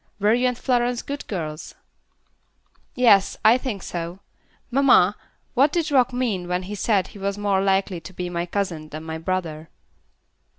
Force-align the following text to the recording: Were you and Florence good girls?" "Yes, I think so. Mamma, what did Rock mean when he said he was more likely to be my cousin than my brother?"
Were 0.19 0.33
you 0.33 0.47
and 0.47 0.57
Florence 0.57 1.03
good 1.03 1.27
girls?" 1.27 1.75
"Yes, 2.95 3.37
I 3.45 3.59
think 3.59 3.83
so. 3.83 4.19
Mamma, 4.71 5.15
what 5.53 5.71
did 5.71 5.91
Rock 5.91 6.11
mean 6.11 6.47
when 6.47 6.63
he 6.63 6.73
said 6.73 7.09
he 7.09 7.19
was 7.19 7.37
more 7.37 7.61
likely 7.61 7.99
to 8.01 8.13
be 8.13 8.27
my 8.27 8.47
cousin 8.47 8.89
than 8.89 9.03
my 9.03 9.19
brother?" 9.19 9.69